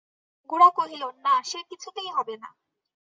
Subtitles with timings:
[0.49, 2.49] গোরা কহিল, না, সে কিছুতেই হবে না।